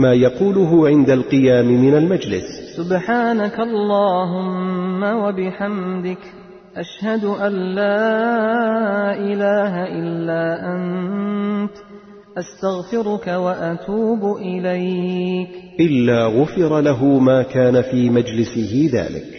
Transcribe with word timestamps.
ما 0.00 0.12
يقوله 0.12 0.88
عند 0.88 1.10
القيام 1.10 1.66
من 1.66 1.94
المجلس. 1.94 2.44
سبحانك 2.76 3.60
اللهم 3.60 5.02
وبحمدك 5.02 6.18
أشهد 6.76 7.24
أن 7.24 7.52
لا 7.52 9.12
إله 9.18 9.74
إلا 9.86 10.74
أنت 10.74 11.70
أستغفرك 12.38 13.26
وأتوب 13.26 14.36
إليك. 14.36 15.48
إلا 15.80 16.26
غفر 16.26 16.80
له 16.80 17.04
ما 17.04 17.42
كان 17.42 17.82
في 17.82 18.10
مجلسه 18.10 18.90
ذلك. 18.92 19.37